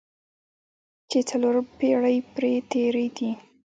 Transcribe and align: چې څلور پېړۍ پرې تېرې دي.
چې 1.09 1.19
څلور 1.29 1.55
پېړۍ 1.77 2.17
پرې 2.33 2.53
تېرې 2.71 3.07
دي. 3.17 3.31